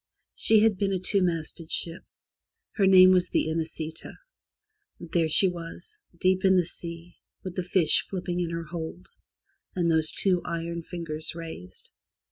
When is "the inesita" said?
3.29-4.13